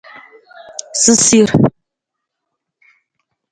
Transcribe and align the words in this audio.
Susuur. 1.01 1.49